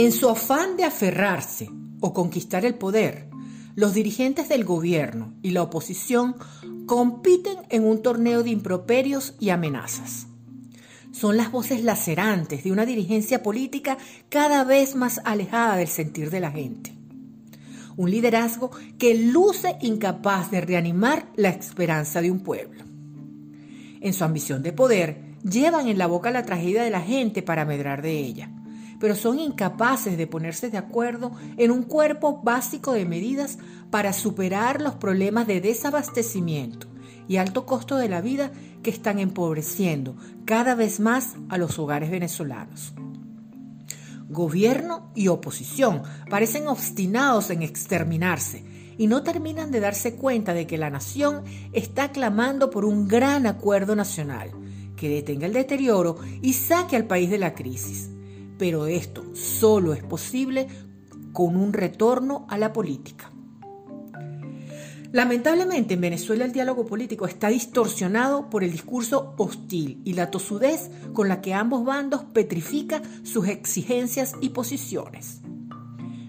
En 0.00 0.12
su 0.12 0.28
afán 0.28 0.76
de 0.76 0.84
aferrarse 0.84 1.68
o 1.98 2.14
conquistar 2.14 2.64
el 2.64 2.76
poder, 2.76 3.28
los 3.74 3.94
dirigentes 3.94 4.48
del 4.48 4.64
gobierno 4.64 5.34
y 5.42 5.50
la 5.50 5.62
oposición 5.62 6.36
compiten 6.86 7.56
en 7.68 7.84
un 7.84 8.00
torneo 8.00 8.44
de 8.44 8.50
improperios 8.50 9.34
y 9.40 9.50
amenazas. 9.50 10.28
Son 11.10 11.36
las 11.36 11.50
voces 11.50 11.82
lacerantes 11.82 12.62
de 12.62 12.70
una 12.70 12.86
dirigencia 12.86 13.42
política 13.42 13.98
cada 14.28 14.62
vez 14.62 14.94
más 14.94 15.20
alejada 15.24 15.74
del 15.74 15.88
sentir 15.88 16.30
de 16.30 16.38
la 16.38 16.52
gente. 16.52 16.92
Un 17.96 18.12
liderazgo 18.12 18.70
que 19.00 19.16
luce 19.16 19.78
incapaz 19.80 20.52
de 20.52 20.60
reanimar 20.60 21.26
la 21.34 21.48
esperanza 21.48 22.22
de 22.22 22.30
un 22.30 22.44
pueblo. 22.44 22.84
En 24.00 24.14
su 24.14 24.22
ambición 24.22 24.62
de 24.62 24.72
poder, 24.72 25.34
llevan 25.42 25.88
en 25.88 25.98
la 25.98 26.06
boca 26.06 26.30
la 26.30 26.44
tragedia 26.44 26.84
de 26.84 26.90
la 26.90 27.00
gente 27.00 27.42
para 27.42 27.64
medrar 27.64 28.00
de 28.00 28.16
ella, 28.16 28.52
pero 29.00 29.14
son 29.14 29.38
incapaces 29.38 30.16
de 30.16 30.26
ponerse 30.26 30.70
de 30.70 30.78
acuerdo 30.78 31.32
en 31.56 31.70
un 31.70 31.82
cuerpo 31.82 32.42
básico 32.42 32.92
de 32.92 33.04
medidas 33.04 33.58
para 33.90 34.12
superar 34.12 34.80
los 34.80 34.94
problemas 34.94 35.46
de 35.46 35.60
desabastecimiento 35.60 36.88
y 37.28 37.36
alto 37.36 37.66
costo 37.66 37.96
de 37.96 38.08
la 38.08 38.20
vida 38.20 38.50
que 38.82 38.90
están 38.90 39.18
empobreciendo 39.18 40.16
cada 40.44 40.74
vez 40.74 40.98
más 40.98 41.36
a 41.48 41.58
los 41.58 41.78
hogares 41.78 42.10
venezolanos. 42.10 42.94
Gobierno 44.28 45.10
y 45.14 45.28
oposición 45.28 46.02
parecen 46.28 46.68
obstinados 46.68 47.50
en 47.50 47.62
exterminarse 47.62 48.64
y 48.98 49.06
no 49.06 49.22
terminan 49.22 49.70
de 49.70 49.80
darse 49.80 50.16
cuenta 50.16 50.52
de 50.52 50.66
que 50.66 50.76
la 50.76 50.90
nación 50.90 51.44
está 51.72 52.10
clamando 52.12 52.68
por 52.68 52.84
un 52.84 53.08
gran 53.08 53.46
acuerdo 53.46 53.94
nacional 53.94 54.50
que 54.96 55.08
detenga 55.08 55.46
el 55.46 55.52
deterioro 55.52 56.16
y 56.42 56.54
saque 56.54 56.96
al 56.96 57.06
país 57.06 57.30
de 57.30 57.38
la 57.38 57.54
crisis. 57.54 58.10
Pero 58.58 58.86
esto 58.86 59.24
solo 59.34 59.92
es 59.94 60.02
posible 60.02 60.68
con 61.32 61.56
un 61.56 61.72
retorno 61.72 62.46
a 62.48 62.58
la 62.58 62.72
política. 62.72 63.30
Lamentablemente 65.10 65.94
en 65.94 66.02
Venezuela 66.02 66.44
el 66.44 66.52
diálogo 66.52 66.84
político 66.84 67.26
está 67.26 67.48
distorsionado 67.48 68.50
por 68.50 68.62
el 68.62 68.72
discurso 68.72 69.34
hostil 69.38 70.02
y 70.04 70.12
la 70.12 70.30
tosudez 70.30 70.90
con 71.14 71.28
la 71.28 71.40
que 71.40 71.54
ambos 71.54 71.84
bandos 71.84 72.24
petrifican 72.24 73.02
sus 73.24 73.48
exigencias 73.48 74.34
y 74.42 74.50
posiciones. 74.50 75.40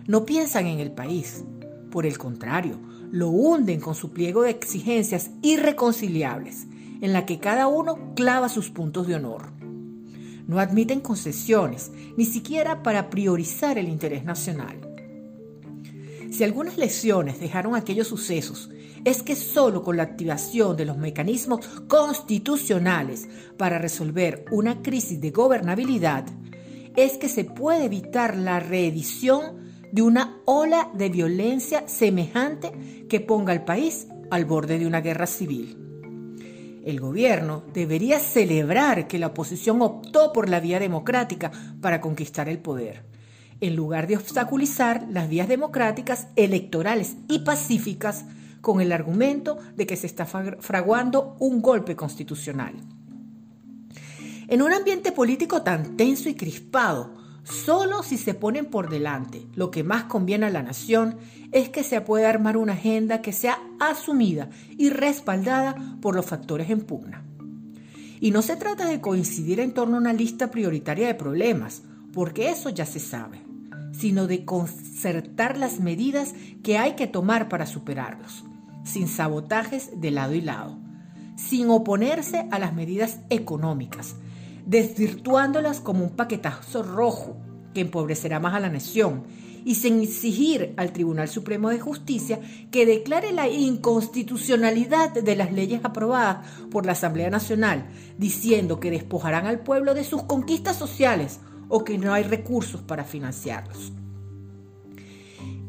No 0.08 0.26
piensan 0.26 0.68
en 0.68 0.80
el 0.80 0.92
país, 0.92 1.44
por 1.92 2.06
el 2.06 2.18
contrario, 2.18 2.80
lo 3.12 3.30
hunden 3.30 3.82
con 3.82 3.96
su 3.96 4.12
pliego 4.12 4.44
de 4.44 4.52
exigencias 4.52 5.32
irreconciliables, 5.42 6.68
en 7.02 7.12
la 7.12 7.26
que 7.26 7.40
cada 7.40 7.68
uno 7.68 8.14
clava 8.16 8.48
sus 8.48 8.70
puntos 8.70 9.08
de 9.08 9.16
honor. 9.16 9.59
No 10.50 10.60
admiten 10.60 11.00
concesiones, 11.00 11.92
ni 12.18 12.26
siquiera 12.26 12.82
para 12.82 13.12
priorizar 13.12 13.78
el 13.78 13.88
interés 13.88 14.24
nacional. 14.24 14.80
Si 16.32 16.44
algunas 16.44 16.76
lecciones 16.76 17.40
dejaron 17.40 17.76
aquellos 17.76 18.08
sucesos, 18.08 18.72
es 19.06 19.22
que 19.22 19.36
solo 19.36 19.84
con 19.84 19.98
la 19.98 20.02
activación 20.02 20.76
de 20.76 20.86
los 20.86 20.98
mecanismos 20.98 21.68
constitucionales 21.88 23.30
para 23.58 23.78
resolver 23.78 24.46
una 24.50 24.82
crisis 24.82 25.22
de 25.22 25.30
gobernabilidad, 25.30 26.26
es 26.96 27.20
que 27.20 27.30
se 27.30 27.44
puede 27.44 27.86
evitar 27.86 28.36
la 28.36 28.60
reedición 28.60 29.70
de 29.92 30.02
una 30.02 30.42
ola 30.46 30.90
de 30.96 31.10
violencia 31.10 31.88
semejante 31.88 33.06
que 33.08 33.20
ponga 33.20 33.54
al 33.54 33.66
país 33.66 34.08
al 34.32 34.46
borde 34.46 34.80
de 34.80 34.88
una 34.88 35.02
guerra 35.02 35.28
civil. 35.28 35.89
El 36.84 37.00
gobierno 37.00 37.64
debería 37.74 38.20
celebrar 38.20 39.08
que 39.08 39.20
la 39.20 39.28
oposición 39.28 39.82
optó 39.82 40.32
por 40.32 40.50
la 40.50 40.60
vía 40.60 40.80
democrática 40.80 41.52
para 41.82 42.00
conquistar 42.00 42.48
el 42.48 42.60
poder, 42.60 43.04
en 43.60 43.76
lugar 43.76 44.08
de 44.08 44.18
obstaculizar 44.18 45.06
las 45.10 45.30
vías 45.30 45.48
democráticas, 45.48 46.28
electorales 46.36 47.18
y 47.28 47.40
pacíficas 47.40 48.26
con 48.62 48.82
el 48.82 48.92
argumento 48.92 49.58
de 49.76 49.86
que 49.86 49.96
se 49.96 50.08
está 50.08 50.26
fraguando 50.26 51.36
un 51.40 51.62
golpe 51.62 51.96
constitucional. 51.96 52.74
En 54.48 54.62
un 54.62 54.74
ambiente 54.74 55.12
político 55.12 55.62
tan 55.62 55.96
tenso 55.96 56.30
y 56.30 56.36
crispado, 56.36 57.14
Solo 57.50 58.04
si 58.04 58.18
se 58.18 58.36
ponen 58.36 58.66
por 58.66 58.90
delante 58.90 59.48
lo 59.56 59.72
que 59.72 59.84
más 59.84 60.04
conviene 60.04 60.46
a 60.46 60.52
la 60.52 60.62
nación 60.62 61.18
es 61.52 61.70
que 61.70 61.84
se 61.84 62.00
puede 62.00 62.28
armar 62.28 62.58
una 62.58 62.74
agenda 62.74 63.22
que 63.24 63.34
sea 63.34 63.58
asumida 63.80 64.50
y 64.78 64.92
respaldada 64.92 65.76
por 66.00 66.16
los 66.16 66.28
factores 66.28 66.70
en 66.70 66.82
pugna. 66.82 67.24
Y 68.22 68.32
no 68.32 68.44
se 68.44 68.56
trata 68.56 68.86
de 68.86 69.02
coincidir 69.02 69.60
en 69.60 69.74
torno 69.74 69.98
a 69.98 70.00
una 70.00 70.14
lista 70.14 70.52
prioritaria 70.52 71.08
de 71.08 71.16
problemas, 71.16 71.82
porque 72.14 72.50
eso 72.50 72.70
ya 72.70 72.86
se 72.86 73.00
sabe, 73.00 73.42
sino 73.94 74.28
de 74.28 74.46
concertar 74.46 75.58
las 75.58 75.80
medidas 75.80 76.36
que 76.62 76.78
hay 76.78 76.94
que 76.94 77.08
tomar 77.08 77.50
para 77.50 77.66
superarlos, 77.66 78.44
sin 78.84 79.08
sabotajes 79.08 80.00
de 80.00 80.12
lado 80.12 80.36
y 80.36 80.42
lado, 80.42 80.78
sin 81.36 81.70
oponerse 81.70 82.48
a 82.52 82.60
las 82.60 82.74
medidas 82.74 83.22
económicas, 83.30 84.16
desvirtuándolas 84.70 85.80
como 85.80 86.04
un 86.04 86.12
paquetazo 86.12 86.84
rojo 86.84 87.36
que 87.74 87.82
empobrecerá 87.82 88.40
más 88.40 88.54
a 88.54 88.60
la 88.60 88.70
nación 88.70 89.24
y 89.66 89.76
sin 89.76 90.00
exigir 90.00 90.76
al 90.78 90.94
Tribunal 90.94 91.28
Supremo 91.28 91.70
de 91.70 91.80
Justicia 91.80 92.40
que 92.70 92.86
declare 92.86 93.32
la 93.32 93.50
inconstitucionalidad 93.50 95.12
de 95.12 95.36
las 95.36 95.52
leyes 95.52 95.82
aprobadas 95.84 96.48
por 96.70 96.86
la 96.86 96.92
Asamblea 96.92 97.32
Nacional, 97.32 97.88
diciendo 98.20 98.80
que 98.80 98.92
despojarán 98.92 99.48
al 99.48 99.62
pueblo 99.62 99.96
de 99.96 100.04
sus 100.04 100.22
conquistas 100.24 100.78
sociales 100.78 101.40
o 101.68 101.84
que 101.84 101.98
no 101.98 102.14
hay 102.14 102.22
recursos 102.22 102.84
para 102.84 103.04
financiarlos. 103.04 103.92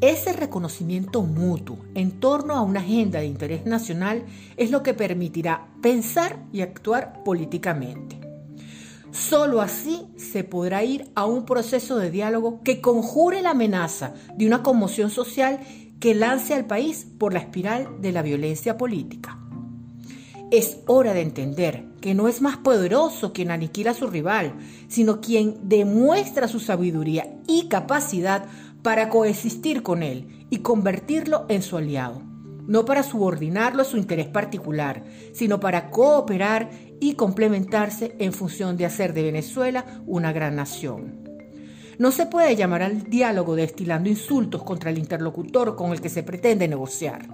Ese 0.03 0.35
reconocimiento 0.35 1.23
mutuo 1.23 1.79
en 1.95 2.21
torno 2.21 2.55
a 2.55 2.61
una 2.61 2.81
agenda 2.81 3.21
de 3.21 3.27
interés 3.27 3.65
nacional 3.65 4.25
es 4.59 4.71
lo 4.71 4.83
que 4.83 4.93
permitirá 4.93 5.69
pensar 5.81 6.45
y 6.53 6.61
actuar 6.61 7.25
políticamente. 7.25 8.30
Solo 9.13 9.61
así 9.61 10.07
se 10.17 10.45
podrá 10.45 10.85
ir 10.85 11.11
a 11.15 11.27
un 11.27 11.45
proceso 11.45 11.99
de 11.99 12.11
diálogo 12.11 12.61
que 12.63 12.81
conjure 12.81 13.43
la 13.43 13.51
amenaza 13.51 14.15
de 14.37 14.47
una 14.47 14.63
conmoción 14.63 15.11
social 15.11 15.61
que 15.99 16.15
lance 16.15 16.55
al 16.55 16.67
país 16.67 17.07
por 17.19 17.33
la 17.33 17.41
espiral 17.41 18.01
de 18.01 18.13
la 18.13 18.23
violencia 18.23 18.79
política. 18.79 19.39
Es 20.51 20.79
hora 20.87 21.13
de 21.13 21.21
entender 21.21 21.85
que 22.01 22.15
no 22.15 22.27
es 22.27 22.41
más 22.41 22.57
poderoso 22.57 23.33
quien 23.33 23.51
aniquila 23.51 23.93
a 23.93 23.95
su 23.95 24.07
rival, 24.07 24.55
sino 24.89 25.21
quien 25.21 25.69
demuestra 25.69 26.49
su 26.49 26.59
sabiduría 26.59 27.37
y 27.47 27.69
capacidad 27.69 28.47
para 28.83 29.11
coexistir 29.11 29.83
con 29.83 30.03
él 30.03 30.47
y 30.51 30.59
convertirlo 30.59 31.47
en 31.49 31.63
su 31.63 31.77
aliado, 31.77 32.23
no 32.71 32.85
para 32.85 33.03
subordinarlo 33.03 33.83
a 33.83 33.85
su 33.85 33.97
interés 33.97 34.29
particular, 34.29 35.03
sino 35.33 35.59
para 35.59 35.91
cooperar 35.91 36.71
y 37.01 37.15
complementarse 37.15 38.15
en 38.21 38.33
función 38.33 38.77
de 38.77 38.87
hacer 38.87 39.13
de 39.13 39.25
Venezuela 39.25 39.85
una 40.07 40.33
gran 40.33 40.55
nación. 40.55 41.29
No 41.99 42.13
se 42.13 42.27
puede 42.27 42.55
llamar 42.55 42.83
al 42.83 43.11
diálogo 43.11 43.57
destilando 43.57 44.09
insultos 44.09 44.63
contra 44.63 44.91
el 44.91 44.99
interlocutor 44.99 45.75
con 45.75 45.91
el 45.91 46.01
que 46.01 46.09
se 46.09 46.23
pretende 46.23 46.69
negociar. 46.69 47.27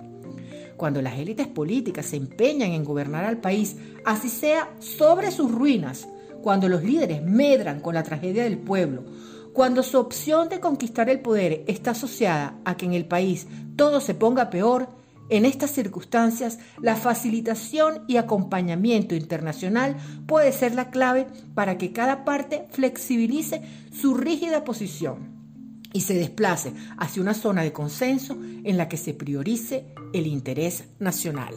Cuando 0.79 1.03
las 1.03 1.19
élites 1.19 1.49
políticas 1.49 2.07
se 2.07 2.17
empeñan 2.17 2.71
en 2.71 2.83
gobernar 2.83 3.27
al 3.27 3.37
país, 3.37 3.77
así 4.07 4.31
sea 4.31 4.71
sobre 4.79 5.31
sus 5.31 5.53
ruinas, 5.53 6.09
cuando 6.43 6.67
los 6.67 6.83
líderes 6.83 7.23
medran 7.23 7.81
con 7.81 7.95
la 7.95 8.05
tragedia 8.05 8.45
del 8.45 8.57
pueblo, 8.57 9.05
cuando 9.53 9.83
su 9.83 9.99
opción 9.99 10.49
de 10.49 10.61
conquistar 10.61 11.11
el 11.11 11.21
poder 11.21 11.63
está 11.67 11.91
asociada 11.91 12.59
a 12.65 12.79
que 12.79 12.87
en 12.87 12.95
el 12.95 13.05
país 13.05 13.47
todo 13.77 14.01
se 14.01 14.15
ponga 14.15 14.49
peor, 14.49 14.96
en 15.29 15.45
estas 15.45 15.71
circunstancias, 15.73 16.59
la 16.81 16.97
facilitación 16.97 18.05
y 18.07 18.17
acompañamiento 18.17 19.15
internacional 19.15 19.97
puede 20.27 20.53
ser 20.53 20.75
la 20.75 20.91
clave 20.91 21.27
para 21.55 21.79
que 21.79 21.93
cada 21.93 22.25
parte 22.25 22.67
flexibilice 22.71 23.63
su 23.93 24.15
rígida 24.15 24.65
posición 24.65 25.37
y 25.93 26.03
se 26.03 26.15
desplace 26.15 26.73
hacia 26.99 27.23
una 27.23 27.35
zona 27.35 27.63
de 27.63 27.73
consenso 27.73 28.37
en 28.65 28.77
la 28.77 28.89
que 28.89 28.97
se 28.97 29.15
priorice 29.15 29.87
el 30.13 30.27
interés 30.27 30.85
nacional. 30.99 31.55